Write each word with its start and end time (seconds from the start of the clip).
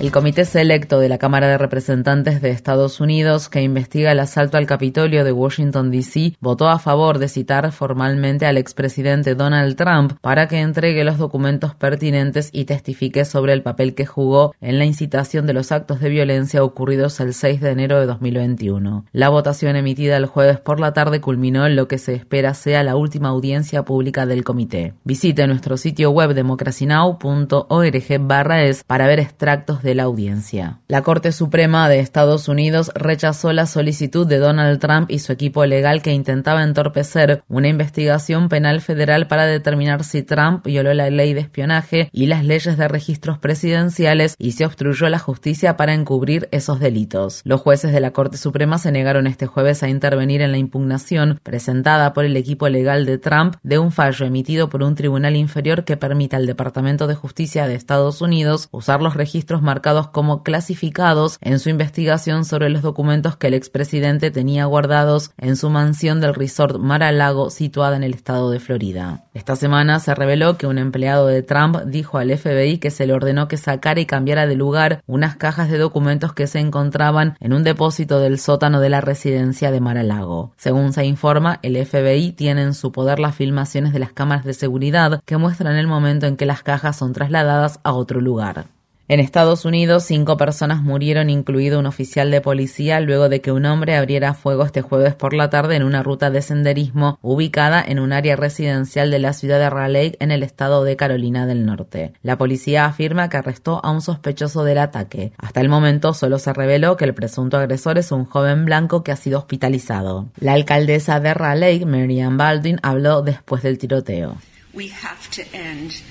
El 0.00 0.12
Comité 0.12 0.46
Selecto 0.46 0.98
de 0.98 1.10
la 1.10 1.18
Cámara 1.18 1.46
de 1.46 1.58
Representantes 1.58 2.40
de 2.40 2.48
Estados 2.48 3.00
Unidos, 3.00 3.50
que 3.50 3.60
investiga 3.60 4.12
el 4.12 4.20
asalto 4.20 4.56
al 4.56 4.64
Capitolio 4.64 5.24
de 5.24 5.32
Washington, 5.32 5.90
D.C., 5.90 6.38
votó 6.40 6.70
a 6.70 6.78
favor 6.78 7.18
de 7.18 7.28
citar 7.28 7.70
formalmente 7.70 8.46
al 8.46 8.56
expresidente 8.56 9.34
Donald 9.34 9.76
Trump 9.76 10.14
para 10.22 10.48
que 10.48 10.62
entregue 10.62 11.04
los 11.04 11.18
documentos 11.18 11.74
pertinentes 11.74 12.48
y 12.50 12.64
testifique 12.64 13.26
sobre 13.26 13.52
el 13.52 13.62
papel 13.62 13.94
que 13.94 14.06
jugó 14.06 14.54
en 14.62 14.78
la 14.78 14.86
incitación 14.86 15.46
de 15.46 15.52
los 15.52 15.70
actos 15.70 16.00
de 16.00 16.08
violencia 16.08 16.64
ocurridos 16.64 17.20
el 17.20 17.34
6 17.34 17.60
de 17.60 17.70
enero 17.70 18.00
de 18.00 18.06
2021. 18.06 19.04
La 19.12 19.28
votación 19.28 19.76
emitida 19.76 20.16
el 20.16 20.24
jueves 20.24 20.60
por 20.60 20.80
la 20.80 20.94
tarde 20.94 21.20
culminó 21.20 21.66
en 21.66 21.76
lo 21.76 21.88
que 21.88 21.98
se 21.98 22.14
espera 22.14 22.54
sea 22.54 22.82
la 22.84 22.96
última 22.96 23.28
audiencia 23.28 23.84
pública 23.84 24.24
del 24.24 24.44
comité. 24.44 24.94
Visite 25.04 25.46
nuestro 25.46 25.76
sitio 25.76 26.10
web 26.10 26.32
democracynow.org/es 26.32 28.84
para 28.84 29.06
ver 29.06 29.20
extractos 29.20 29.82
de 29.82 29.89
la 29.94 30.04
audiencia. 30.04 30.78
La 30.88 31.02
Corte 31.02 31.32
Suprema 31.32 31.88
de 31.88 32.00
Estados 32.00 32.48
Unidos 32.48 32.90
rechazó 32.94 33.52
la 33.52 33.66
solicitud 33.66 34.26
de 34.26 34.38
Donald 34.38 34.78
Trump 34.80 35.10
y 35.10 35.18
su 35.18 35.32
equipo 35.32 35.64
legal 35.66 36.02
que 36.02 36.12
intentaba 36.12 36.62
entorpecer 36.62 37.42
una 37.48 37.68
investigación 37.68 38.48
penal 38.48 38.80
federal 38.80 39.26
para 39.26 39.46
determinar 39.46 40.04
si 40.04 40.22
Trump 40.22 40.64
violó 40.64 40.94
la 40.94 41.10
ley 41.10 41.34
de 41.34 41.40
espionaje 41.40 42.08
y 42.12 42.26
las 42.26 42.44
leyes 42.44 42.76
de 42.76 42.88
registros 42.88 43.38
presidenciales 43.38 44.34
y 44.38 44.52
se 44.52 44.64
obstruyó 44.64 45.08
la 45.08 45.18
justicia 45.18 45.76
para 45.76 45.94
encubrir 45.94 46.48
esos 46.52 46.80
delitos. 46.80 47.42
Los 47.44 47.60
jueces 47.60 47.92
de 47.92 48.00
la 48.00 48.12
Corte 48.12 48.36
Suprema 48.36 48.78
se 48.78 48.92
negaron 48.92 49.26
este 49.26 49.46
jueves 49.46 49.82
a 49.82 49.88
intervenir 49.88 50.42
en 50.42 50.52
la 50.52 50.58
impugnación 50.58 51.40
presentada 51.42 52.12
por 52.12 52.24
el 52.24 52.36
equipo 52.36 52.68
legal 52.68 53.06
de 53.06 53.18
Trump 53.18 53.56
de 53.62 53.78
un 53.78 53.92
fallo 53.92 54.26
emitido 54.26 54.68
por 54.68 54.82
un 54.82 54.94
tribunal 54.94 55.36
inferior 55.36 55.84
que 55.84 55.96
permita 55.96 56.36
al 56.36 56.46
Departamento 56.46 57.06
de 57.06 57.14
Justicia 57.14 57.66
de 57.66 57.74
Estados 57.74 58.20
Unidos 58.20 58.68
usar 58.70 59.02
los 59.02 59.14
registros 59.14 59.62
marcados 59.62 59.79
como 60.12 60.42
clasificados 60.42 61.38
en 61.40 61.58
su 61.58 61.70
investigación 61.70 62.44
sobre 62.44 62.68
los 62.68 62.82
documentos 62.82 63.36
que 63.36 63.48
el 63.48 63.54
expresidente 63.54 64.30
tenía 64.30 64.64
guardados 64.66 65.32
en 65.38 65.56
su 65.56 65.70
mansión 65.70 66.20
del 66.20 66.34
resort 66.34 66.78
Mar-a-Lago 66.78 67.50
situada 67.50 67.96
en 67.96 68.04
el 68.04 68.14
estado 68.14 68.50
de 68.50 68.60
Florida. 68.60 69.24
Esta 69.34 69.56
semana 69.56 69.98
se 70.00 70.14
reveló 70.14 70.56
que 70.56 70.66
un 70.66 70.78
empleado 70.78 71.26
de 71.26 71.42
Trump 71.42 71.78
dijo 71.86 72.18
al 72.18 72.36
FBI 72.36 72.78
que 72.78 72.90
se 72.90 73.06
le 73.06 73.12
ordenó 73.12 73.48
que 73.48 73.56
sacara 73.56 74.00
y 74.00 74.06
cambiara 74.06 74.46
de 74.46 74.56
lugar 74.56 75.02
unas 75.06 75.36
cajas 75.36 75.70
de 75.70 75.78
documentos 75.78 76.32
que 76.32 76.46
se 76.46 76.58
encontraban 76.58 77.36
en 77.40 77.52
un 77.52 77.64
depósito 77.64 78.20
del 78.20 78.38
sótano 78.38 78.80
de 78.80 78.90
la 78.90 79.00
residencia 79.00 79.70
de 79.70 79.80
Mar-a-Lago. 79.80 80.52
Según 80.56 80.92
se 80.92 81.04
informa, 81.04 81.58
el 81.62 81.76
FBI 81.84 82.32
tiene 82.32 82.62
en 82.62 82.74
su 82.74 82.92
poder 82.92 83.18
las 83.18 83.34
filmaciones 83.34 83.92
de 83.92 83.98
las 83.98 84.12
cámaras 84.12 84.44
de 84.44 84.54
seguridad 84.54 85.22
que 85.24 85.36
muestran 85.36 85.76
el 85.76 85.86
momento 85.86 86.26
en 86.26 86.36
que 86.36 86.46
las 86.46 86.62
cajas 86.62 86.96
son 86.96 87.12
trasladadas 87.12 87.80
a 87.82 87.92
otro 87.92 88.20
lugar. 88.20 88.66
En 89.10 89.18
Estados 89.18 89.64
Unidos, 89.64 90.04
cinco 90.04 90.36
personas 90.36 90.84
murieron, 90.84 91.30
incluido 91.30 91.80
un 91.80 91.86
oficial 91.86 92.30
de 92.30 92.40
policía, 92.40 93.00
luego 93.00 93.28
de 93.28 93.40
que 93.40 93.50
un 93.50 93.66
hombre 93.66 93.96
abriera 93.96 94.34
fuego 94.34 94.64
este 94.64 94.82
jueves 94.82 95.16
por 95.16 95.34
la 95.34 95.50
tarde 95.50 95.74
en 95.74 95.82
una 95.82 96.04
ruta 96.04 96.30
de 96.30 96.42
senderismo 96.42 97.18
ubicada 97.20 97.82
en 97.84 97.98
un 97.98 98.12
área 98.12 98.36
residencial 98.36 99.10
de 99.10 99.18
la 99.18 99.32
ciudad 99.32 99.58
de 99.58 99.68
Raleigh, 99.68 100.16
en 100.20 100.30
el 100.30 100.44
estado 100.44 100.84
de 100.84 100.94
Carolina 100.94 101.44
del 101.44 101.66
Norte. 101.66 102.12
La 102.22 102.38
policía 102.38 102.84
afirma 102.84 103.28
que 103.28 103.38
arrestó 103.38 103.84
a 103.84 103.90
un 103.90 104.00
sospechoso 104.00 104.62
del 104.62 104.78
ataque. 104.78 105.32
Hasta 105.38 105.60
el 105.60 105.68
momento 105.68 106.14
solo 106.14 106.38
se 106.38 106.52
reveló 106.52 106.96
que 106.96 107.06
el 107.06 107.12
presunto 107.12 107.56
agresor 107.56 107.98
es 107.98 108.12
un 108.12 108.26
joven 108.26 108.64
blanco 108.64 109.02
que 109.02 109.10
ha 109.10 109.16
sido 109.16 109.40
hospitalizado. 109.40 110.28
La 110.38 110.52
alcaldesa 110.52 111.18
de 111.18 111.34
Raleigh, 111.34 111.84
Marianne 111.84 112.36
Baldwin, 112.36 112.78
habló 112.84 113.22
después 113.22 113.64
del 113.64 113.76
tiroteo. 113.76 114.36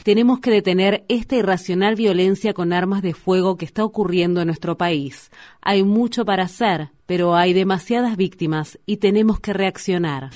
Tenemos 0.03 0.39
que 0.39 0.51
detener 0.51 1.05
esta 1.07 1.35
irracional 1.35 1.95
violencia 1.95 2.53
con 2.53 2.73
armas 2.73 3.01
de 3.01 3.13
fuego 3.13 3.57
que 3.57 3.65
está 3.65 3.83
ocurriendo 3.83 4.41
en 4.41 4.47
nuestro 4.47 4.77
país. 4.77 5.31
Hay 5.61 5.83
mucho 5.83 6.25
para 6.25 6.43
hacer, 6.43 6.89
pero 7.09 7.35
hay 7.35 7.53
demasiadas 7.53 8.17
víctimas 8.17 8.77
y 8.85 8.97
tenemos 8.97 9.39
que 9.39 9.51
reaccionar. 9.51 10.29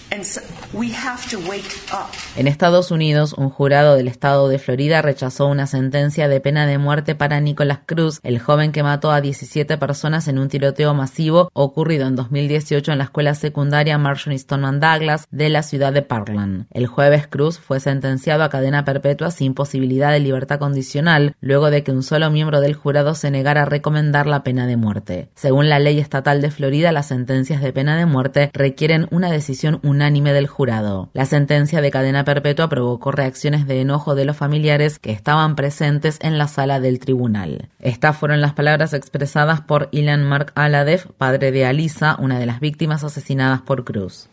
En 2.35 2.47
Estados 2.47 2.89
Unidos, 2.89 3.34
un 3.34 3.51
jurado 3.51 3.95
del 3.95 4.07
estado 4.07 4.47
de 4.47 4.57
Florida 4.57 5.03
rechazó 5.03 5.45
una 5.45 5.67
sentencia 5.67 6.28
de 6.28 6.39
pena 6.39 6.66
de 6.66 6.79
muerte 6.79 7.13
para 7.13 7.39
Nicolás 7.41 7.81
Cruz, 7.85 8.19
el 8.23 8.39
joven 8.39 8.72
que 8.72 8.81
mató 8.81 9.12
a 9.12 9.22
17 9.22 9.78
personas 9.78 10.28
en 10.28 10.39
un 10.39 10.50
tiroteo 10.50 10.95
masivo 10.95 11.51
ocurrido 11.53 12.07
en 12.07 12.16
2018 12.16 12.91
en 12.91 12.97
la 12.97 13.03
escuela 13.03 13.35
secundaria 13.35 14.00
Marshall 14.00 14.39
Stoneman 14.39 14.79
Douglas 14.79 15.28
de 15.29 15.50
la 15.50 15.62
ciudad 15.62 15.94
de 15.94 16.01
Parkland. 16.01 16.66
El 16.72 16.88
jueves 16.88 17.28
Cruz 17.28 17.59
fue 17.59 17.81
sentenciado 17.81 18.44
a 18.44 18.50
cadena 18.50 18.83
perpetua 18.83 19.29
sin 19.29 19.53
posibilidad 19.53 20.12
de 20.12 20.22
libertad 20.22 20.57
condicional, 20.57 21.35
luego 21.39 21.69
de 21.69 21.83
que 21.83 21.91
un 21.91 22.01
solo 22.01 22.31
miembro 22.31 22.62
del 22.62 22.73
jurado 22.73 23.13
se 23.13 23.29
negara 23.29 23.62
a 23.62 23.66
recomendar 23.66 24.25
la 24.25 24.41
pena 24.41 24.66
de 24.66 24.75
muerte. 24.75 25.29
Según 25.35 25.69
la 25.69 25.78
ley 25.78 26.00
estatal 26.00 26.41
de 26.41 26.50
Florida, 26.50 26.62
Florida 26.63 26.94
las 26.94 27.09
sentencias 27.09 27.62
de 27.62 27.74
pena 27.74 27.97
de 27.97 28.06
muerte 28.06 28.50
requieren 28.53 29.09
una 29.12 29.29
decisión 29.29 29.81
unánime 29.84 30.31
del 30.31 30.47
jurado. 30.47 31.09
La 31.12 31.25
sentencia 31.25 31.81
de 31.81 31.91
cadena 31.91 32.24
perpetua 32.24 32.69
provocó 32.69 33.12
reacciones 33.12 33.68
de 33.68 33.81
enojo 33.81 34.16
de 34.16 34.24
los 34.24 34.38
familiares 34.38 34.97
que 34.97 35.12
estaban 35.12 35.57
presentes 35.57 36.19
en 36.22 36.38
la 36.38 36.47
sala 36.47 36.79
del 36.79 37.00
tribunal. 37.00 37.68
Estas 37.79 38.16
fueron 38.16 38.40
las 38.40 38.53
palabras 38.53 38.94
expresadas 38.94 39.59
por 39.59 39.90
Ilan 39.91 40.24
Mark 40.24 40.53
Aladev, 40.56 41.12
padre 41.18 41.51
de 41.51 41.66
Alisa, 41.66 42.16
una 42.18 42.40
de 42.40 42.46
las 42.46 42.62
víctimas 42.62 43.03
asesinadas 43.03 43.59
por 43.59 43.84
Cruz. 43.84 44.30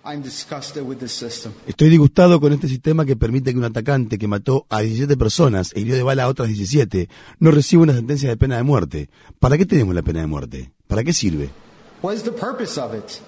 Estoy 1.67 1.89
disgustado 1.89 2.41
con 2.41 2.53
este 2.53 2.69
sistema 2.69 3.05
que 3.05 3.17
permite 3.17 3.51
que 3.51 3.59
un 3.59 3.65
atacante 3.65 4.19
que 4.19 4.29
mató 4.29 4.67
a 4.71 4.83
17 4.83 5.17
personas 5.17 5.73
e 5.75 5.81
hirió 5.81 5.97
de 5.97 6.05
bala 6.05 6.23
a 6.23 6.29
otras 6.29 6.47
17 6.47 7.09
no 7.41 7.51
reciba 7.51 7.83
una 7.83 7.95
sentencia 7.95 8.29
de 8.29 8.37
pena 8.37 8.57
de 8.57 8.63
muerte. 8.63 9.11
¿Para 9.41 9.59
qué 9.59 9.67
tenemos 9.67 9.97
la 9.97 10.03
pena 10.03 10.21
de 10.21 10.29
muerte? 10.29 10.71
¿Para 10.87 11.03
qué 11.03 11.13
sirve? 11.13 11.51
What 12.01 12.15
is 12.15 12.23
the 12.23 12.33
purpose 12.33 12.79
of 12.79 12.95
it? 12.95 13.21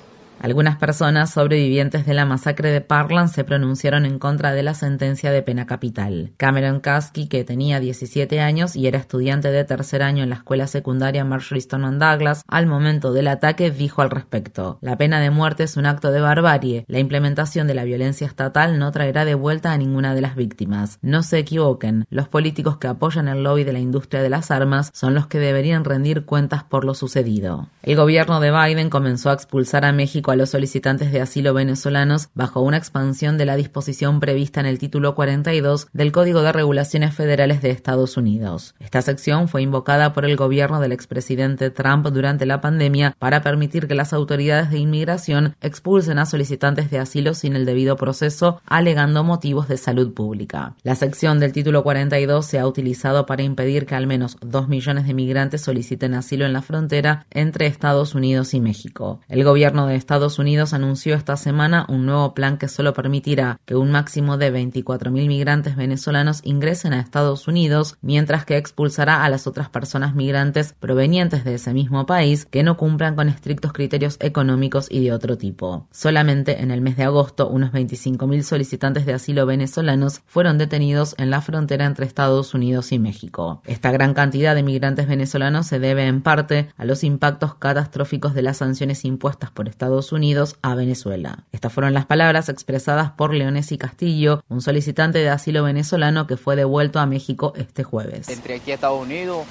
Algunas 0.43 0.77
personas 0.77 1.31
sobrevivientes 1.31 2.05
de 2.05 2.15
la 2.15 2.27
masacre 2.27 2.73
de 2.73 2.81
Parkland 2.81 3.29
se 3.29 3.45
pronunciaron 3.45 4.05
en 4.05 4.19
contra 4.19 4.53
de 4.53 4.65
la 4.65 4.75
sentencia 4.75 5.31
de 5.31 5.41
pena 5.41 5.67
capital. 5.67 6.33
Cameron 6.37 6.81
Kasky, 6.81 7.29
que 7.29 7.45
tenía 7.45 7.79
17 7.79 8.41
años 8.41 8.75
y 8.75 8.89
era 8.89 8.99
estudiante 8.99 9.53
de 9.53 9.63
tercer 9.63 10.03
año 10.03 10.25
en 10.25 10.31
la 10.31 10.35
escuela 10.35 10.67
secundaria 10.67 11.25
Marjorie 11.25 11.61
Stoneman 11.61 12.01
Douglas, 12.01 12.43
al 12.49 12.67
momento 12.67 13.13
del 13.13 13.29
ataque 13.29 13.71
dijo 13.71 14.03
al 14.03 14.11
respecto: 14.11 14.79
La 14.81 14.99
pena 14.99 15.21
de 15.21 15.31
muerte 15.31 15.63
es 15.63 15.77
un 15.77 15.87
acto 15.87 16.11
de 16.11 16.21
barbarie. 16.21 16.87
La 16.89 16.99
implementación 16.99 17.69
de 17.69 17.75
la 17.75 17.85
violencia 17.85 18.27
estatal 18.27 18.81
no 18.81 18.91
traerá 18.91 19.25
de 19.25 19.37
vuelta 19.37 19.71
a 19.71 19.79
ninguna 19.79 20.13
de 20.13 20.23
las 20.23 20.35
víctimas. 20.35 20.99
No 21.03 21.23
se 21.23 21.39
equivoquen. 21.39 22.05
Los 22.11 22.27
políticos 22.27 22.79
que 22.79 22.89
apoyan 22.89 23.29
el 23.29 23.45
lobby 23.45 23.63
de 23.63 23.75
la 23.75 23.79
industria 23.79 24.21
de 24.21 24.31
las 24.31 24.51
armas 24.51 24.91
son 24.93 25.15
los 25.15 25.29
que 25.29 25.39
deberían 25.39 25.85
rendir 25.85 26.25
cuentas 26.25 26.65
por 26.65 26.85
lo 26.85 26.95
sucedido. 26.95 27.69
El 27.85 27.95
gobierno 27.95 28.41
de 28.41 28.51
Biden 28.51 28.91
comenzó 28.91 29.31
a 29.31 29.35
expulsar 29.35 29.85
a 29.85 29.93
México 29.93 30.32
a 30.33 30.37
los 30.37 30.51
solicitantes 30.51 31.13
de 31.13 31.21
asilo 31.21 31.55
venezolanos 31.55 32.29
bajo 32.35 32.61
una 32.61 32.77
expansión 32.77 33.39
de 33.39 33.45
la 33.45 33.57
disposición 33.57 34.21
prevista 34.21 34.61
en 34.61 34.67
el 34.67 34.79
título 34.79 35.15
42 35.15 35.89
del 35.93 36.13
Código 36.13 36.43
de 36.43 36.53
Regulaciones 36.53 37.15
Federales 37.15 37.63
de 37.63 37.71
Estados 37.71 38.17
Unidos. 38.17 38.75
Esta 38.81 39.03
sección 39.03 39.49
fue 39.49 39.63
invocada 39.63 40.13
por 40.13 40.25
el 40.25 40.37
gobierno 40.37 40.81
del 40.81 40.93
expresidente 40.93 41.71
Trump 41.71 42.07
durante 42.09 42.47
la 42.47 42.61
pandemia 42.61 43.15
para 43.19 43.43
permitir 43.43 43.87
que 43.87 43.95
las 43.95 44.13
autoridades 44.13 44.71
de 44.71 44.79
inmigración 44.79 45.55
expulsen 45.61 46.19
a 46.19 46.27
solicitantes 46.27 46.91
de 46.91 46.99
asilo 46.99 47.35
sin 47.35 47.55
el 47.55 47.67
debido 47.67 47.97
proceso, 47.97 48.61
alegando 48.67 49.25
motivos 49.25 49.69
de 49.69 49.77
salud 49.77 50.13
pública. 50.15 50.75
La 50.83 50.95
sección 50.95 51.41
del 51.41 51.53
título 51.53 51.83
42 51.83 52.45
se 52.47 52.59
ha 52.59 52.67
utilizado 52.67 53.27
para 53.27 53.43
impedir 53.43 53.87
que 53.87 53.95
al 53.95 54.07
menos 54.07 54.37
dos 54.41 54.69
millones 54.69 55.07
de 55.07 55.15
migrantes 55.15 55.61
soliciten 55.61 56.15
asilo 56.15 56.47
en 56.47 56.53
la 56.53 56.63
frontera 56.63 57.27
entre 57.31 57.67
Estados 57.67 58.15
Unidos 58.15 58.55
y 58.55 58.61
México. 58.61 59.21
El 59.29 59.45
gobierno 59.45 59.87
de 59.87 59.97
Estados 59.97 60.22
Estados 60.23 60.39
Unidos 60.39 60.73
anunció 60.73 61.17
esta 61.17 61.37
semana 61.37 61.85
un 61.89 62.07
nuevo 62.07 62.33
plan 62.33 62.57
que 62.57 62.69
solo 62.69 62.93
permitirá 62.93 63.59
que 63.65 63.75
un 63.75 63.91
máximo 63.91 64.37
de 64.37 64.55
24.000 64.55 65.11
migrantes 65.11 65.75
venezolanos 65.75 66.43
ingresen 66.45 66.93
a 66.93 67.01
Estados 67.01 67.49
Unidos, 67.49 67.97
mientras 68.03 68.45
que 68.45 68.57
expulsará 68.57 69.25
a 69.25 69.29
las 69.29 69.49
otras 69.49 69.69
personas 69.69 70.15
migrantes 70.15 70.77
provenientes 70.79 71.43
de 71.45 71.55
ese 71.55 71.75
mismo 71.75 72.07
país 72.07 72.47
que 72.47 72.63
no 72.63 72.77
cumplan 72.77 73.17
con 73.17 73.29
estrictos 73.29 73.73
criterios 73.73 74.17
económicos 74.21 74.87
y 74.93 75.03
de 75.03 75.13
otro 75.13 75.37
tipo. 75.37 75.89
Solamente 75.91 76.63
en 76.63 76.71
el 76.71 76.83
mes 76.83 76.97
de 76.97 77.03
agosto, 77.03 77.49
unos 77.49 77.73
25.000 77.73 78.43
solicitantes 78.43 79.05
de 79.07 79.15
asilo 79.15 79.45
venezolanos 79.45 80.21
fueron 80.27 80.57
detenidos 80.57 81.17
en 81.19 81.31
la 81.31 81.41
frontera 81.41 81.85
entre 81.85 82.07
Estados 82.07 82.55
Unidos 82.55 82.93
y 82.93 83.01
México. 83.01 83.61
Esta 83.67 83.91
gran 83.91 84.15
cantidad 84.15 84.55
de 84.55 84.63
migrantes 84.63 85.09
venezolanos 85.09 85.67
se 85.67 85.81
debe 85.81 86.07
en 86.07 86.23
parte 86.23 86.69
a 86.77 86.85
los 86.85 87.03
impactos 87.03 87.57
catastróficos 87.57 88.35
de 88.35 88.43
las 88.43 88.59
sanciones 88.59 89.05
impuestas 89.05 89.51
por 89.51 89.69
Estados 89.69 90.12
Unidos 90.13 90.57
a 90.63 90.75
Venezuela. 90.75 91.45
Estas 91.53 91.73
fueron 91.73 91.95
las 91.95 92.07
palabras 92.07 92.49
expresadas 92.49 93.11
por 93.11 93.35
Leones 93.35 93.73
y 93.73 93.79
Castillo, 93.79 94.45
un 94.49 94.61
solicitante 94.61 95.19
de 95.19 95.31
asilo 95.31 95.65
venezolano 95.65 96.27
que 96.27 96.37
fue 96.37 96.55
devuelto 96.55 97.01
a 97.01 97.07
México 97.07 97.53
este 97.57 97.83
jueves. 97.83 98.29
Entre 98.29 98.57
aquí 98.57 98.71
a 98.71 98.75
Estados 98.75 99.03
Unidos, 99.03 99.45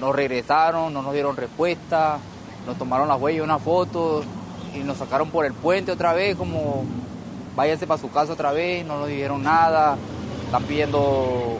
nos 0.00 0.16
regresaron, 0.16 0.92
no 0.92 1.02
nos 1.02 1.12
dieron 1.12 1.36
respuesta, 1.36 2.18
nos 2.66 2.78
tomaron 2.78 3.08
la 3.08 3.16
huella, 3.16 3.42
una 3.42 3.58
foto 3.58 4.24
y 4.74 4.80
nos 4.80 4.96
sacaron 4.96 5.30
por 5.30 5.44
el 5.44 5.52
puente 5.52 5.92
otra 5.92 6.12
vez, 6.12 6.36
como 6.36 6.84
váyase 7.54 7.86
para 7.86 8.00
su 8.00 8.10
casa 8.10 8.32
otra 8.32 8.52
vez, 8.52 8.84
no 8.86 8.98
nos 8.98 9.08
dijeron 9.08 9.42
nada, 9.42 9.96
están 10.46 10.64
pidiendo 10.64 11.58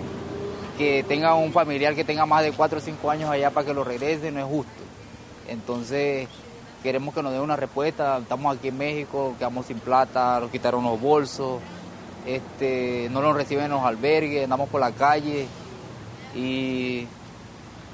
que 0.78 1.04
tenga 1.06 1.34
un 1.34 1.52
familiar 1.52 1.94
que 1.94 2.04
tenga 2.04 2.24
más 2.24 2.42
de 2.42 2.52
4 2.52 2.78
o 2.78 2.80
5 2.80 3.10
años 3.10 3.28
allá 3.28 3.50
para 3.50 3.66
que 3.66 3.74
lo 3.74 3.84
regrese, 3.84 4.32
no 4.32 4.40
es 4.40 4.46
justo. 4.46 4.82
Entonces 5.48 6.28
queremos 6.82 7.14
que 7.14 7.22
nos 7.22 7.32
den 7.32 7.40
una 7.42 7.56
respuesta, 7.56 8.18
estamos 8.18 8.56
aquí 8.56 8.68
en 8.68 8.78
México, 8.78 9.34
quedamos 9.38 9.66
sin 9.66 9.78
plata, 9.78 10.40
nos 10.40 10.50
quitaron 10.50 10.84
los 10.84 11.00
bolsos, 11.00 11.60
este, 12.26 13.08
no 13.10 13.20
nos 13.20 13.34
reciben 13.34 13.66
en 13.66 13.70
los 13.72 13.82
albergues, 13.82 14.44
andamos 14.44 14.68
por 14.68 14.80
la 14.80 14.92
calle 14.92 15.46
y 16.34 17.06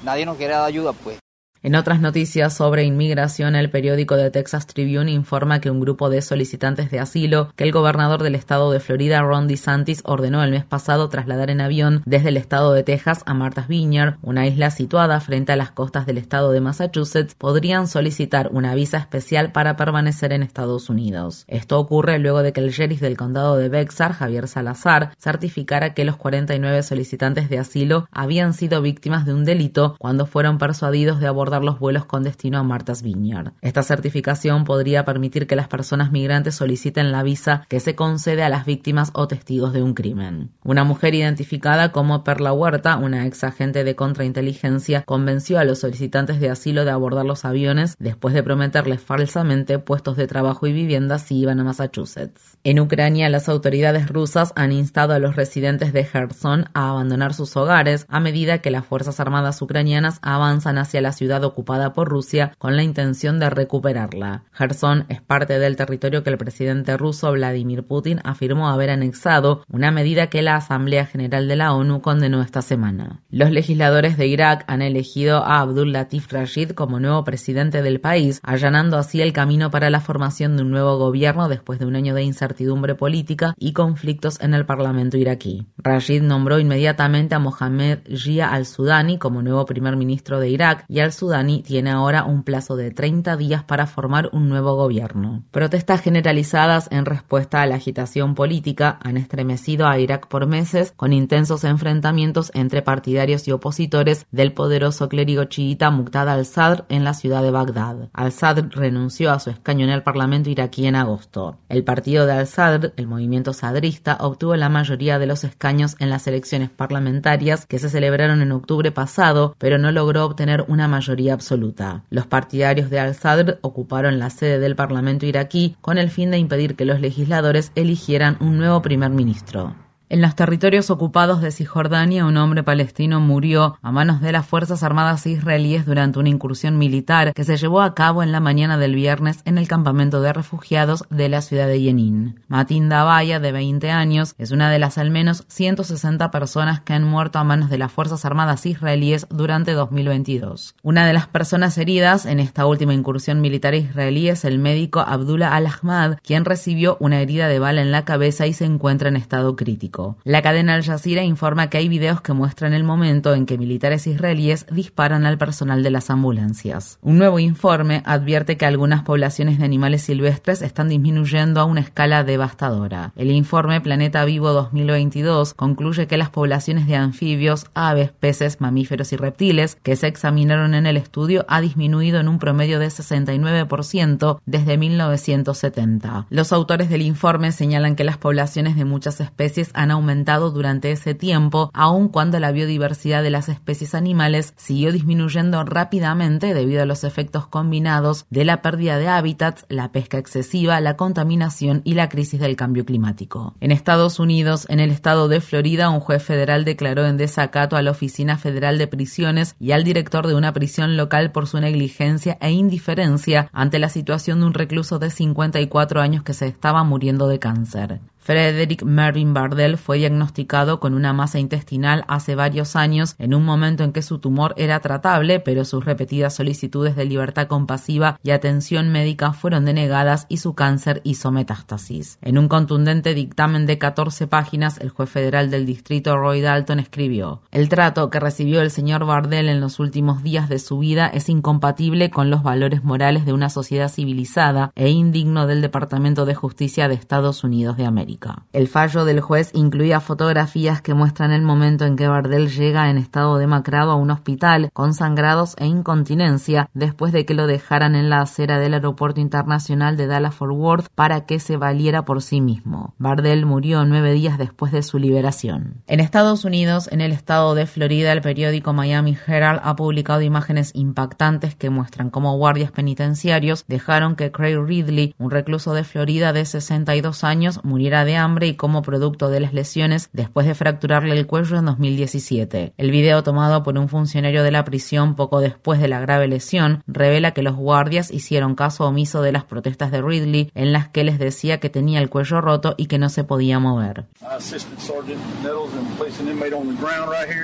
nadie 0.03 0.25
nos 0.25 0.37
quiere 0.37 0.53
dar 0.53 0.65
ayuda 0.65 0.93
pues. 0.93 1.19
En 1.67 1.75
otras 1.75 1.99
noticias 1.99 2.53
sobre 2.53 2.85
inmigración, 2.85 3.53
el 3.53 3.69
periódico 3.69 4.15
de 4.15 4.31
Texas 4.31 4.67
Tribune 4.67 5.11
informa 5.11 5.59
que 5.59 5.69
un 5.69 5.81
grupo 5.81 6.09
de 6.09 6.21
solicitantes 6.21 6.89
de 6.91 7.01
asilo 7.01 7.51
que 7.57 7.65
el 7.65 7.73
gobernador 7.73 8.23
del 8.23 8.35
estado 8.35 8.71
de 8.71 8.79
Florida, 8.79 9.19
Ron 9.19 9.49
DeSantis, 9.49 10.01
ordenó 10.05 10.41
el 10.41 10.51
mes 10.51 10.63
pasado 10.63 11.09
trasladar 11.09 11.49
en 11.49 11.59
avión 11.59 12.03
desde 12.05 12.29
el 12.29 12.37
estado 12.37 12.71
de 12.71 12.83
Texas 12.83 13.21
a 13.25 13.33
Martha's 13.33 13.67
Vineyard, 13.67 14.15
una 14.21 14.47
isla 14.47 14.71
situada 14.71 15.19
frente 15.19 15.51
a 15.51 15.57
las 15.57 15.71
costas 15.71 16.05
del 16.05 16.17
estado 16.17 16.53
de 16.53 16.61
Massachusetts, 16.61 17.35
podrían 17.35 17.89
solicitar 17.89 18.47
una 18.53 18.73
visa 18.73 18.95
especial 18.95 19.51
para 19.51 19.75
permanecer 19.75 20.31
en 20.31 20.43
Estados 20.43 20.89
Unidos. 20.89 21.43
Esto 21.49 21.81
ocurre 21.81 22.17
luego 22.17 22.43
de 22.43 22.53
que 22.53 22.61
el 22.61 22.71
sheriff 22.71 23.01
del 23.01 23.17
condado 23.17 23.57
de 23.57 23.67
Bexar, 23.67 24.13
Javier 24.13 24.47
Salazar, 24.47 25.11
certificara 25.17 25.93
que 25.93 26.05
los 26.05 26.15
49 26.15 26.81
solicitantes 26.83 27.49
de 27.49 27.59
asilo 27.59 28.07
habían 28.13 28.53
sido 28.53 28.81
víctimas 28.81 29.25
de 29.25 29.33
un 29.33 29.43
delito 29.43 29.97
cuando 29.99 30.27
fueron 30.27 30.59
persuadidos 30.59 31.19
de 31.19 31.27
abordar 31.27 31.56
los 31.63 31.79
vuelos 31.79 32.05
con 32.05 32.23
destino 32.23 32.57
a 32.57 32.63
Martha's 32.63 33.01
Vineyard. 33.01 33.53
Esta 33.61 33.83
certificación 33.83 34.63
podría 34.63 35.05
permitir 35.05 35.47
que 35.47 35.55
las 35.55 35.67
personas 35.67 36.11
migrantes 36.11 36.55
soliciten 36.55 37.11
la 37.11 37.23
visa 37.23 37.65
que 37.69 37.79
se 37.79 37.95
concede 37.95 38.43
a 38.43 38.49
las 38.49 38.65
víctimas 38.65 39.11
o 39.13 39.27
testigos 39.27 39.73
de 39.73 39.83
un 39.83 39.93
crimen. 39.93 40.51
Una 40.63 40.83
mujer 40.83 41.15
identificada 41.15 41.91
como 41.91 42.23
Perla 42.23 42.53
Huerta, 42.53 42.97
una 42.97 43.25
ex 43.25 43.43
agente 43.43 43.83
de 43.83 43.95
contrainteligencia, 43.95 45.03
convenció 45.03 45.59
a 45.59 45.63
los 45.63 45.79
solicitantes 45.79 46.39
de 46.39 46.49
asilo 46.49 46.85
de 46.85 46.91
abordar 46.91 47.25
los 47.25 47.45
aviones 47.45 47.95
después 47.99 48.33
de 48.33 48.43
prometerles 48.43 49.01
falsamente 49.01 49.79
puestos 49.79 50.17
de 50.17 50.27
trabajo 50.27 50.67
y 50.67 50.73
vivienda 50.73 51.19
si 51.19 51.39
iban 51.39 51.59
a 51.59 51.63
Massachusetts. 51.63 52.57
En 52.63 52.79
Ucrania, 52.79 53.29
las 53.29 53.49
autoridades 53.49 54.09
rusas 54.09 54.53
han 54.55 54.71
instado 54.71 55.13
a 55.13 55.19
los 55.19 55.35
residentes 55.35 55.93
de 55.93 56.05
Kherson 56.05 56.65
a 56.73 56.89
abandonar 56.89 57.33
sus 57.33 57.55
hogares 57.55 58.05
a 58.09 58.19
medida 58.19 58.59
que 58.59 58.71
las 58.71 58.85
Fuerzas 58.85 59.19
Armadas 59.19 59.61
ucranianas 59.61 60.19
avanzan 60.21 60.77
hacia 60.77 61.01
la 61.01 61.11
ocupada 61.43 61.93
por 61.93 62.09
Rusia 62.09 62.53
con 62.57 62.75
la 62.75 62.83
intención 62.83 63.39
de 63.39 63.49
recuperarla. 63.49 64.43
Gerson 64.51 65.05
es 65.09 65.21
parte 65.21 65.59
del 65.59 65.75
territorio 65.75 66.23
que 66.23 66.29
el 66.29 66.37
presidente 66.37 66.97
ruso 66.97 67.31
Vladimir 67.31 67.83
Putin 67.83 68.19
afirmó 68.23 68.69
haber 68.69 68.89
anexado, 68.89 69.63
una 69.69 69.91
medida 69.91 70.27
que 70.27 70.41
la 70.41 70.55
Asamblea 70.55 71.05
General 71.05 71.47
de 71.47 71.55
la 71.55 71.73
ONU 71.73 72.01
condenó 72.01 72.41
esta 72.41 72.61
semana. 72.61 73.21
Los 73.29 73.51
legisladores 73.51 74.17
de 74.17 74.27
Irak 74.27 74.63
han 74.67 74.81
elegido 74.81 75.43
a 75.43 75.59
Abdul 75.59 75.91
Latif 75.91 76.31
Rashid 76.31 76.71
como 76.71 76.99
nuevo 76.99 77.23
presidente 77.23 77.81
del 77.81 77.99
país, 77.99 78.39
allanando 78.43 78.97
así 78.97 79.21
el 79.21 79.33
camino 79.33 79.71
para 79.71 79.89
la 79.89 80.01
formación 80.01 80.55
de 80.55 80.63
un 80.63 80.71
nuevo 80.71 80.97
gobierno 80.97 81.49
después 81.49 81.79
de 81.79 81.85
un 81.85 81.95
año 81.95 82.13
de 82.13 82.23
incertidumbre 82.23 82.95
política 82.95 83.53
y 83.57 83.73
conflictos 83.73 84.39
en 84.41 84.53
el 84.53 84.65
parlamento 84.65 85.17
iraquí. 85.17 85.67
Rashid 85.77 86.21
nombró 86.21 86.59
inmediatamente 86.59 87.35
a 87.35 87.39
Mohamed 87.39 87.99
Jia 88.07 88.51
al-Sudani 88.51 89.17
como 89.17 89.41
nuevo 89.41 89.65
primer 89.65 89.95
ministro 89.95 90.39
de 90.39 90.49
Irak 90.49 90.85
y 90.87 90.99
al 90.99 91.11
Sudani 91.27 91.61
tiene 91.61 91.89
ahora 91.89 92.23
un 92.23 92.43
plazo 92.43 92.77
de 92.77 92.91
30 92.91 93.35
días 93.35 93.61
para 93.61 93.85
formar 93.85 94.29
un 94.31 94.47
nuevo 94.47 94.75
gobierno. 94.75 95.43
Protestas 95.51 95.99
generalizadas 95.99 96.87
en 96.89 97.03
respuesta 97.03 97.61
a 97.61 97.65
la 97.65 97.75
agitación 97.75 98.33
política 98.33 98.97
han 99.03 99.17
estremecido 99.17 99.87
a 99.87 99.99
Irak 99.99 100.27
por 100.29 100.47
meses 100.47 100.93
con 100.95 101.11
intensos 101.11 101.65
enfrentamientos 101.65 102.49
entre 102.53 102.81
partidarios 102.81 103.45
y 103.45 103.51
opositores 103.51 104.25
del 104.31 104.53
poderoso 104.53 105.09
clérigo 105.09 105.43
chiita 105.43 105.89
Muqtada 105.89 106.31
al-Sadr 106.31 106.85
en 106.87 107.03
la 107.03 107.13
ciudad 107.13 107.43
de 107.43 107.51
Bagdad. 107.51 108.07
Al-Sadr 108.13 108.69
renunció 108.69 109.33
a 109.33 109.39
su 109.39 109.49
escaño 109.49 109.83
en 109.83 109.91
el 109.91 110.03
parlamento 110.03 110.49
iraquí 110.49 110.87
en 110.87 110.95
agosto. 110.95 111.57
El 111.67 111.83
partido 111.83 112.25
de 112.25 112.31
al-Sadr, 112.31 112.93
el 112.95 113.07
movimiento 113.07 113.51
sadrista, 113.51 114.15
obtuvo 114.21 114.55
la 114.55 114.69
mayoría 114.69 115.19
de 115.19 115.27
los 115.27 115.43
escaños 115.43 115.97
en 115.99 116.09
las 116.09 116.25
elecciones 116.27 116.69
parlamentarias 116.69 117.65
que 117.65 117.79
se 117.79 117.89
celebraron 117.89 118.41
en 118.41 118.53
octubre 118.53 118.93
pasado, 118.93 119.57
pero 119.57 119.77
no 119.77 119.91
logró 119.91 120.23
obtener 120.23 120.63
una 120.69 120.87
mayoría 120.87 121.16
absoluta. 121.29 122.03
Los 122.09 122.27
partidarios 122.27 122.89
de 122.89 122.99
al-Sadr 122.99 123.59
ocuparon 123.61 124.19
la 124.19 124.29
sede 124.29 124.59
del 124.59 124.75
Parlamento 124.75 125.25
iraquí 125.25 125.75
con 125.81 125.97
el 125.97 126.09
fin 126.09 126.31
de 126.31 126.37
impedir 126.37 126.75
que 126.75 126.85
los 126.85 127.01
legisladores 127.01 127.71
eligieran 127.75 128.37
un 128.39 128.57
nuevo 128.57 128.81
primer 128.81 129.09
ministro. 129.09 129.86
En 130.09 130.21
los 130.21 130.35
territorios 130.35 130.89
ocupados 130.89 131.41
de 131.41 131.51
Cisjordania, 131.51 132.25
un 132.25 132.37
hombre 132.37 132.63
palestino 132.63 133.19
murió 133.19 133.77
a 133.81 133.91
manos 133.91 134.21
de 134.21 134.31
las 134.31 134.45
Fuerzas 134.45 134.81
Armadas 134.81 135.27
israelíes 135.27 135.85
durante 135.85 136.17
una 136.17 136.29
incursión 136.29 136.77
militar 136.77 137.33
que 137.33 137.43
se 137.43 137.57
llevó 137.57 137.81
a 137.81 137.93
cabo 137.93 138.23
en 138.23 138.31
la 138.31 138.39
mañana 138.39 138.77
del 138.77 138.95
viernes 138.95 139.41
en 139.43 139.57
el 139.57 139.67
campamento 139.67 140.21
de 140.21 140.31
refugiados 140.31 141.03
de 141.09 141.27
la 141.27 141.41
ciudad 141.41 141.67
de 141.67 141.81
Yenin. 141.81 142.39
Matin 142.47 142.87
Dabaya, 142.87 143.41
de 143.41 143.51
20 143.51 143.91
años, 143.91 144.33
es 144.37 144.51
una 144.51 144.71
de 144.71 144.79
las 144.79 144.97
al 144.97 145.11
menos 145.11 145.43
160 145.49 146.31
personas 146.31 146.79
que 146.79 146.93
han 146.93 147.03
muerto 147.03 147.39
a 147.39 147.43
manos 147.43 147.69
de 147.69 147.77
las 147.77 147.91
Fuerzas 147.91 148.23
Armadas 148.23 148.65
israelíes 148.65 149.27
durante 149.29 149.73
2022. 149.73 150.75
Una 150.83 151.05
de 151.05 151.11
las 151.11 151.27
personas 151.27 151.77
heridas 151.77 152.25
en 152.25 152.39
esta 152.39 152.65
última 152.65 152.93
incursión 152.93 153.41
militar 153.41 153.75
israelí 153.75 154.29
es 154.29 154.45
el 154.45 154.57
médico 154.57 155.01
Abdullah 155.01 155.53
al-Ahmad, 155.53 156.15
quien 156.23 156.45
recibió 156.45 156.95
una 157.01 157.19
herida 157.19 157.49
de 157.49 157.59
bala 157.59 157.81
en 157.81 157.91
la 157.91 158.05
cabeza 158.05 158.47
y 158.47 158.53
se 158.53 158.63
encuentra 158.63 159.09
en 159.09 159.17
estado 159.17 159.57
crítico. 159.57 159.96
La 160.23 160.41
cadena 160.41 160.75
Al 160.75 160.83
Jazeera 160.83 161.23
informa 161.23 161.69
que 161.69 161.77
hay 161.77 161.89
videos 161.89 162.21
que 162.21 162.33
muestran 162.33 162.73
el 162.73 162.83
momento 162.83 163.33
en 163.33 163.45
que 163.45 163.57
militares 163.57 164.07
israelíes 164.07 164.65
disparan 164.71 165.25
al 165.25 165.37
personal 165.37 165.83
de 165.83 165.91
las 165.91 166.09
ambulancias. 166.09 166.99
Un 167.01 167.17
nuevo 167.17 167.39
informe 167.39 168.03
advierte 168.05 168.57
que 168.57 168.65
algunas 168.65 169.03
poblaciones 169.03 169.59
de 169.59 169.65
animales 169.65 170.03
silvestres 170.03 170.61
están 170.61 170.89
disminuyendo 170.89 171.59
a 171.59 171.65
una 171.65 171.81
escala 171.81 172.23
devastadora. 172.23 173.11
El 173.15 173.31
informe 173.31 173.81
Planeta 173.81 174.23
Vivo 174.25 174.53
2022 174.53 175.53
concluye 175.53 176.07
que 176.07 176.17
las 176.17 176.29
poblaciones 176.29 176.87
de 176.87 176.95
anfibios, 176.95 177.65
aves, 177.73 178.11
peces, 178.11 178.61
mamíferos 178.61 179.13
y 179.13 179.17
reptiles 179.17 179.75
que 179.75 179.95
se 179.95 180.07
examinaron 180.07 180.73
en 180.73 180.85
el 180.85 180.97
estudio 180.97 181.45
ha 181.47 181.61
disminuido 181.61 182.19
en 182.19 182.27
un 182.27 182.39
promedio 182.39 182.79
de 182.79 182.87
69% 182.87 184.39
desde 184.45 184.77
1970. 184.77 186.27
Los 186.29 186.51
autores 186.51 186.89
del 186.89 187.01
informe 187.01 187.51
señalan 187.51 187.95
que 187.95 188.03
las 188.03 188.17
poblaciones 188.17 188.75
de 188.75 188.85
muchas 188.85 189.19
especies 189.21 189.71
han 189.73 189.86
aumentado 189.91 190.51
durante 190.51 190.91
ese 190.91 191.13
tiempo, 191.13 191.71
aun 191.73 192.09
cuando 192.09 192.39
la 192.39 192.51
biodiversidad 192.51 193.23
de 193.23 193.29
las 193.29 193.49
especies 193.49 193.95
animales 193.95 194.53
siguió 194.57 194.91
disminuyendo 194.91 195.63
rápidamente 195.63 196.53
debido 196.53 196.81
a 196.81 196.85
los 196.85 197.03
efectos 197.03 197.47
combinados 197.47 198.25
de 198.29 198.45
la 198.45 198.61
pérdida 198.61 198.97
de 198.97 199.07
hábitats, 199.07 199.65
la 199.69 199.91
pesca 199.91 200.17
excesiva, 200.17 200.79
la 200.81 200.97
contaminación 200.97 201.81
y 201.83 201.93
la 201.93 202.09
crisis 202.09 202.39
del 202.39 202.55
cambio 202.55 202.85
climático. 202.85 203.55
En 203.59 203.71
Estados 203.71 204.19
Unidos, 204.19 204.65
en 204.69 204.79
el 204.79 204.91
estado 204.91 205.27
de 205.27 205.41
Florida, 205.41 205.89
un 205.89 205.99
juez 205.99 206.23
federal 206.23 206.65
declaró 206.65 207.05
en 207.05 207.17
desacato 207.17 207.75
a 207.75 207.81
la 207.81 207.91
Oficina 207.91 208.37
Federal 208.37 208.77
de 208.77 208.87
Prisiones 208.87 209.55
y 209.59 209.71
al 209.71 209.83
director 209.83 210.27
de 210.27 210.35
una 210.35 210.53
prisión 210.53 210.97
local 210.97 211.31
por 211.31 211.47
su 211.47 211.59
negligencia 211.59 212.37
e 212.41 212.51
indiferencia 212.51 213.49
ante 213.53 213.79
la 213.79 213.89
situación 213.89 214.39
de 214.39 214.45
un 214.47 214.53
recluso 214.53 214.99
de 214.99 215.09
54 215.09 216.01
años 216.01 216.23
que 216.23 216.33
se 216.33 216.47
estaba 216.47 216.83
muriendo 216.83 217.27
de 217.27 217.39
cáncer. 217.39 217.99
Frederick 218.27 218.83
Mervyn 218.83 219.33
Bardell 219.33 219.77
fue 219.77 219.99
diagnosticado 219.99 220.81
con 220.81 220.93
una 220.93 221.13
masa 221.13 221.39
intestinal 221.39 222.03
hace 222.09 222.35
varios 222.35 222.75
años 222.75 223.15
en 223.19 223.33
un 223.33 223.45
momento 223.45 223.85
en 223.85 223.93
que 223.93 224.01
su 224.01 224.19
tumor 224.19 224.53
era 224.57 224.81
tratable, 224.81 225.39
pero 225.39 225.63
sus 225.63 225.85
repetidas 225.85 226.35
solicitudes 226.35 226.97
de 226.97 227.05
libertad 227.05 227.47
compasiva 227.47 228.19
y 228.23 228.31
atención 228.31 228.91
médica 228.91 229.31
fueron 229.31 229.63
denegadas 229.63 230.25
y 230.27 230.37
su 230.39 230.55
cáncer 230.55 230.99
hizo 231.05 231.31
metástasis. 231.31 232.19
En 232.21 232.37
un 232.37 232.49
contundente 232.49 233.13
dictamen 233.13 233.65
de 233.65 233.77
14 233.77 234.27
páginas, 234.27 234.77
el 234.79 234.89
juez 234.89 235.09
federal 235.09 235.49
del 235.49 235.65
distrito 235.65 236.17
Roy 236.17 236.41
Dalton 236.41 236.79
escribió: 236.79 237.43
El 237.51 237.69
trato 237.69 238.09
que 238.09 238.19
recibió 238.19 238.59
el 238.59 238.71
señor 238.71 239.05
Bardell 239.05 239.47
en 239.47 239.61
los 239.61 239.79
últimos 239.79 240.21
días 240.21 240.49
de 240.49 240.59
su 240.59 240.79
vida 240.79 241.07
es 241.07 241.29
incompatible 241.29 242.09
con 242.09 242.29
los 242.29 242.43
valores 242.43 242.83
morales 242.83 243.25
de 243.25 243.31
una 243.31 243.49
sociedad 243.49 243.87
civilizada 243.87 244.73
e 244.75 244.89
indigno 244.89 245.47
del 245.47 245.61
Departamento 245.61 246.25
de 246.25 246.35
Justicia 246.35 246.89
de 246.89 246.95
Estados 246.95 247.45
Unidos 247.45 247.77
de 247.77 247.85
América. 247.85 248.16
El 248.53 248.67
fallo 248.67 249.05
del 249.05 249.21
juez 249.21 249.51
incluía 249.53 249.99
fotografías 249.99 250.81
que 250.81 250.93
muestran 250.93 251.31
el 251.31 251.41
momento 251.41 251.85
en 251.85 251.95
que 251.95 252.07
Bardell 252.07 252.49
llega 252.49 252.89
en 252.89 252.97
estado 252.97 253.37
demacrado 253.37 253.91
a 253.91 253.95
un 253.95 254.11
hospital 254.11 254.69
con 254.73 254.93
sangrados 254.93 255.55
e 255.57 255.65
incontinencia 255.65 256.69
después 256.73 257.11
de 257.13 257.25
que 257.25 257.33
lo 257.33 257.47
dejaran 257.47 257.95
en 257.95 258.09
la 258.09 258.21
acera 258.21 258.59
del 258.59 258.73
aeropuerto 258.73 259.19
internacional 259.19 259.97
de 259.97 260.07
Dallas-Fort 260.07 260.53
Worth 260.53 260.87
para 260.95 261.25
que 261.25 261.39
se 261.39 261.57
valiera 261.57 262.05
por 262.05 262.21
sí 262.21 262.41
mismo. 262.41 262.93
Bardell 262.97 263.45
murió 263.45 263.85
nueve 263.85 264.13
días 264.13 264.37
después 264.37 264.71
de 264.71 264.83
su 264.83 264.99
liberación. 264.99 265.83
En 265.87 265.99
Estados 265.99 266.45
Unidos, 266.45 266.89
en 266.91 267.01
el 267.01 267.11
estado 267.11 267.55
de 267.55 267.65
Florida, 267.65 268.11
el 268.11 268.21
periódico 268.21 268.73
Miami 268.73 269.17
Herald 269.27 269.61
ha 269.63 269.75
publicado 269.75 270.21
imágenes 270.21 270.71
impactantes 270.73 271.55
que 271.55 271.69
muestran 271.69 272.09
cómo 272.09 272.37
guardias 272.37 272.71
penitenciarios 272.71 273.65
dejaron 273.67 274.15
que 274.15 274.31
Craig 274.31 274.57
Ridley, 274.57 275.15
un 275.17 275.31
recluso 275.31 275.73
de 275.73 275.83
Florida 275.83 276.33
de 276.33 276.45
62 276.45 277.23
años, 277.23 277.59
muriera 277.63 278.05
de 278.07 278.15
hambre 278.15 278.47
y 278.47 278.55
como 278.55 278.81
producto 278.81 279.29
de 279.29 279.39
las 279.39 279.53
lesiones 279.53 280.09
después 280.13 280.47
de 280.47 280.55
fracturarle 280.55 281.13
el 281.13 281.27
cuello 281.27 281.57
en 281.57 281.65
2017. 281.65 282.73
El 282.75 282.89
video 282.89 283.21
tomado 283.21 283.61
por 283.61 283.77
un 283.77 283.89
funcionario 283.89 284.41
de 284.41 284.49
la 284.49 284.65
prisión 284.65 285.15
poco 285.15 285.39
después 285.39 285.79
de 285.79 285.87
la 285.87 285.99
grave 285.99 286.27
lesión 286.27 286.81
revela 286.87 287.35
que 287.35 287.43
los 287.43 287.55
guardias 287.55 288.09
hicieron 288.09 288.55
caso 288.55 288.85
omiso 288.85 289.21
de 289.21 289.31
las 289.31 289.43
protestas 289.43 289.91
de 289.91 290.01
Ridley 290.01 290.51
en 290.55 290.73
las 290.73 290.89
que 290.89 291.03
les 291.03 291.19
decía 291.19 291.59
que 291.59 291.69
tenía 291.69 291.99
el 291.99 292.09
cuello 292.09 292.41
roto 292.41 292.73
y 292.77 292.87
que 292.87 292.97
no 292.97 293.09
se 293.09 293.23
podía 293.23 293.59
mover. 293.59 294.05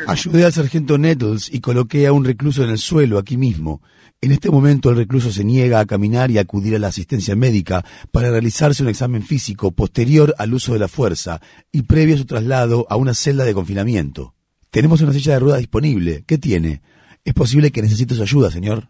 Ayudé 0.07 0.45
al 0.45 0.53
sargento 0.53 0.97
Nettles 0.97 1.53
y 1.53 1.59
coloqué 1.59 2.07
a 2.07 2.13
un 2.13 2.25
recluso 2.25 2.63
en 2.63 2.69
el 2.69 2.77
suelo 2.77 3.19
aquí 3.19 3.37
mismo. 3.37 3.81
En 4.23 4.31
este 4.31 4.49
momento 4.49 4.89
el 4.89 4.95
recluso 4.95 5.33
se 5.33 5.43
niega 5.43 5.81
a 5.81 5.85
caminar 5.85 6.31
y 6.31 6.37
acudir 6.37 6.77
a 6.77 6.79
la 6.79 6.87
asistencia 6.87 7.35
médica 7.35 7.83
para 8.09 8.31
realizarse 8.31 8.81
un 8.81 8.87
examen 8.87 9.21
físico 9.21 9.73
posterior 9.73 10.33
al 10.37 10.53
uso 10.53 10.71
de 10.71 10.79
la 10.79 10.87
fuerza 10.87 11.41
y 11.73 11.81
previo 11.81 12.15
a 12.15 12.19
su 12.19 12.23
traslado 12.23 12.87
a 12.89 12.95
una 12.95 13.13
celda 13.15 13.43
de 13.43 13.53
confinamiento. 13.53 14.33
Tenemos 14.71 15.01
una 15.01 15.11
silla 15.11 15.33
de 15.33 15.39
ruedas 15.39 15.59
disponible. 15.59 16.23
¿Qué 16.25 16.37
tiene? 16.37 16.81
Es 17.25 17.33
posible 17.33 17.73
que 17.73 17.81
necesite 17.81 18.15
su 18.15 18.21
ayuda, 18.21 18.49
señor. 18.49 18.87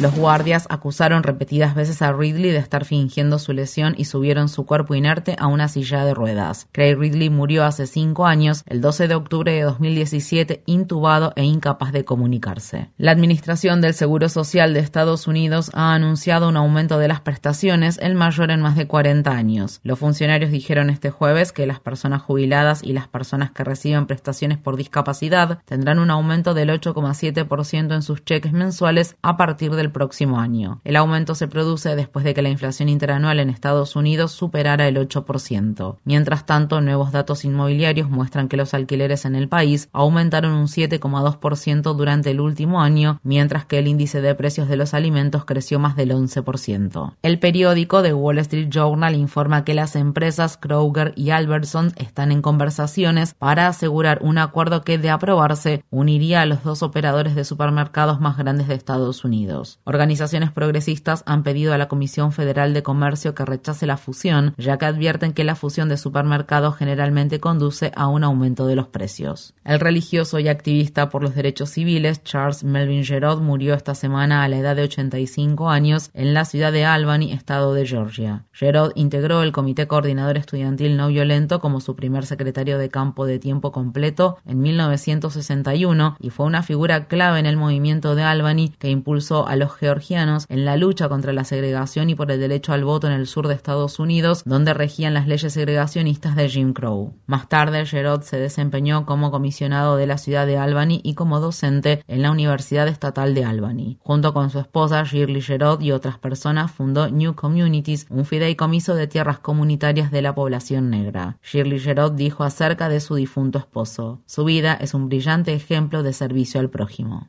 Los 0.00 0.14
guardias 0.14 0.68
acusaron 0.70 1.24
repetidas 1.24 1.74
veces 1.74 2.02
a 2.02 2.12
Ridley 2.12 2.52
de 2.52 2.58
estar 2.58 2.84
fingiendo 2.84 3.40
su 3.40 3.52
lesión 3.52 3.94
y 3.98 4.04
subieron 4.04 4.48
su 4.48 4.64
cuerpo 4.64 4.94
inerte 4.94 5.34
a 5.40 5.48
una 5.48 5.66
silla 5.66 6.04
de 6.04 6.14
ruedas. 6.14 6.68
Craig 6.70 6.94
Ridley 6.94 7.30
murió 7.30 7.64
hace 7.64 7.88
cinco 7.88 8.24
años, 8.24 8.62
el 8.66 8.80
12 8.80 9.08
de 9.08 9.16
octubre 9.16 9.52
de 9.52 9.62
2017, 9.62 10.62
intubado 10.66 11.32
e 11.34 11.42
incapaz 11.42 11.90
de 11.90 12.04
comunicarse. 12.04 12.90
La 12.96 13.10
Administración 13.10 13.80
del 13.80 13.92
Seguro 13.92 14.28
Social 14.28 14.72
de 14.72 14.78
Estados 14.78 15.26
Unidos 15.26 15.72
ha 15.74 15.94
anunciado 15.94 16.48
un 16.48 16.56
aumento 16.56 17.00
de 17.00 17.08
las 17.08 17.20
prestaciones, 17.20 17.98
el 18.00 18.14
mayor 18.14 18.52
en 18.52 18.62
más 18.62 18.76
de 18.76 18.86
40 18.86 19.28
años. 19.32 19.80
Los 19.82 19.98
funcionarios 19.98 20.52
dijeron 20.52 20.90
este 20.90 21.10
jueves 21.10 21.50
que 21.50 21.66
las 21.66 21.80
personas 21.80 22.22
jubiladas 22.22 22.84
y 22.84 22.92
las 22.92 23.08
personas 23.08 23.50
que 23.50 23.64
reciben 23.64 24.06
prestaciones 24.06 24.58
por 24.58 24.76
discapacidad 24.76 25.58
tendrán 25.64 25.98
un 25.98 26.12
aumento 26.12 26.54
del 26.54 26.70
8,7% 26.70 27.92
en 27.92 28.02
sus 28.02 28.24
cheques 28.24 28.52
mensuales 28.52 29.16
a 29.22 29.36
partir 29.36 29.74
del 29.74 29.87
próximo 29.90 30.38
año. 30.40 30.80
El 30.84 30.96
aumento 30.96 31.34
se 31.34 31.48
produce 31.48 31.96
después 31.96 32.24
de 32.24 32.34
que 32.34 32.42
la 32.42 32.48
inflación 32.48 32.88
interanual 32.88 33.40
en 33.40 33.50
Estados 33.50 33.96
Unidos 33.96 34.32
superara 34.32 34.88
el 34.88 34.96
8%. 34.96 35.96
Mientras 36.04 36.46
tanto, 36.46 36.80
nuevos 36.80 37.12
datos 37.12 37.44
inmobiliarios 37.44 38.10
muestran 38.10 38.48
que 38.48 38.56
los 38.56 38.74
alquileres 38.74 39.24
en 39.24 39.34
el 39.34 39.48
país 39.48 39.88
aumentaron 39.92 40.52
un 40.52 40.66
7,2% 40.66 41.94
durante 41.94 42.30
el 42.30 42.40
último 42.40 42.80
año, 42.80 43.20
mientras 43.22 43.64
que 43.64 43.78
el 43.78 43.88
índice 43.88 44.20
de 44.20 44.34
precios 44.34 44.68
de 44.68 44.76
los 44.76 44.94
alimentos 44.94 45.44
creció 45.44 45.78
más 45.78 45.96
del 45.96 46.12
11%. 46.12 47.14
El 47.22 47.38
periódico 47.38 48.02
The 48.02 48.14
Wall 48.14 48.38
Street 48.38 48.68
Journal 48.70 49.14
informa 49.14 49.64
que 49.64 49.74
las 49.74 49.96
empresas 49.96 50.56
Kroger 50.56 51.12
y 51.16 51.30
Albertson 51.30 51.92
están 51.96 52.32
en 52.32 52.42
conversaciones 52.42 53.34
para 53.34 53.68
asegurar 53.68 54.18
un 54.22 54.38
acuerdo 54.38 54.82
que, 54.82 54.98
de 54.98 55.10
aprobarse, 55.10 55.84
uniría 55.90 56.42
a 56.42 56.46
los 56.46 56.62
dos 56.62 56.82
operadores 56.82 57.34
de 57.34 57.44
supermercados 57.44 58.20
más 58.20 58.36
grandes 58.36 58.68
de 58.68 58.74
Estados 58.74 59.24
Unidos. 59.24 59.77
Organizaciones 59.84 60.52
progresistas 60.52 61.22
han 61.24 61.42
pedido 61.42 61.72
a 61.72 61.78
la 61.78 61.88
Comisión 61.88 62.32
Federal 62.32 62.74
de 62.74 62.82
Comercio 62.82 63.34
que 63.34 63.44
rechace 63.44 63.86
la 63.86 63.96
fusión, 63.96 64.54
ya 64.58 64.76
que 64.76 64.84
advierten 64.84 65.32
que 65.32 65.44
la 65.44 65.54
fusión 65.54 65.88
de 65.88 65.96
supermercados 65.96 66.76
generalmente 66.76 67.40
conduce 67.40 67.92
a 67.96 68.06
un 68.08 68.22
aumento 68.22 68.66
de 68.66 68.76
los 68.76 68.88
precios. 68.88 69.54
El 69.64 69.80
religioso 69.80 70.38
y 70.38 70.48
activista 70.48 71.08
por 71.08 71.22
los 71.22 71.34
derechos 71.34 71.70
civiles 71.70 72.22
Charles 72.22 72.64
Melvin 72.64 73.04
Gerard 73.04 73.40
murió 73.40 73.74
esta 73.74 73.94
semana 73.94 74.44
a 74.44 74.48
la 74.48 74.58
edad 74.58 74.76
de 74.76 74.82
85 74.82 75.70
años 75.70 76.10
en 76.12 76.34
la 76.34 76.44
ciudad 76.44 76.72
de 76.72 76.84
Albany, 76.84 77.32
estado 77.32 77.72
de 77.72 77.86
Georgia. 77.86 78.44
Gerard 78.52 78.92
integró 78.94 79.42
el 79.42 79.52
Comité 79.52 79.86
Coordinador 79.86 80.36
Estudiantil 80.36 80.96
No 80.96 81.08
Violento 81.08 81.60
como 81.60 81.80
su 81.80 81.96
primer 81.96 82.26
secretario 82.26 82.78
de 82.78 82.90
campo 82.90 83.26
de 83.26 83.38
tiempo 83.38 83.72
completo 83.72 84.38
en 84.44 84.60
1961 84.60 86.16
y 86.20 86.30
fue 86.30 86.46
una 86.46 86.62
figura 86.62 87.06
clave 87.06 87.38
en 87.38 87.46
el 87.46 87.56
movimiento 87.56 88.14
de 88.14 88.22
Albany 88.22 88.74
que 88.78 88.90
impulsó 88.90 89.46
a 89.46 89.56
los 89.56 89.67
georgianos 89.76 90.46
en 90.48 90.64
la 90.64 90.76
lucha 90.76 91.08
contra 91.08 91.32
la 91.32 91.44
segregación 91.44 92.10
y 92.10 92.14
por 92.14 92.30
el 92.30 92.40
derecho 92.40 92.72
al 92.72 92.84
voto 92.84 93.06
en 93.06 93.12
el 93.12 93.26
sur 93.26 93.48
de 93.48 93.54
Estados 93.54 93.98
Unidos, 93.98 94.42
donde 94.44 94.74
regían 94.74 95.14
las 95.14 95.26
leyes 95.26 95.52
segregacionistas 95.52 96.36
de 96.36 96.48
Jim 96.48 96.72
Crow. 96.72 97.14
Más 97.26 97.48
tarde, 97.48 97.86
Gerard 97.86 98.22
se 98.22 98.38
desempeñó 98.38 99.06
como 99.06 99.30
comisionado 99.30 99.96
de 99.96 100.06
la 100.06 100.18
ciudad 100.18 100.46
de 100.46 100.58
Albany 100.58 101.00
y 101.02 101.14
como 101.14 101.40
docente 101.40 102.02
en 102.06 102.22
la 102.22 102.30
Universidad 102.30 102.88
Estatal 102.88 103.34
de 103.34 103.44
Albany. 103.44 103.98
Junto 104.00 104.32
con 104.32 104.50
su 104.50 104.58
esposa 104.58 105.04
Shirley 105.04 105.42
Gerard 105.42 105.80
y 105.80 105.92
otras 105.92 106.18
personas, 106.18 106.70
fundó 106.70 107.08
New 107.10 107.34
Communities, 107.34 108.06
un 108.10 108.24
fideicomiso 108.24 108.94
de 108.94 109.06
tierras 109.06 109.38
comunitarias 109.38 110.10
de 110.10 110.22
la 110.22 110.34
población 110.34 110.90
negra. 110.90 111.38
Shirley 111.42 111.78
Gerard 111.78 112.12
dijo 112.12 112.44
acerca 112.44 112.88
de 112.88 113.00
su 113.00 113.14
difunto 113.14 113.58
esposo: 113.58 114.20
Su 114.26 114.44
vida 114.44 114.74
es 114.74 114.94
un 114.94 115.08
brillante 115.08 115.54
ejemplo 115.54 116.02
de 116.02 116.12
servicio 116.12 116.60
al 116.60 116.70
prójimo. 116.70 117.28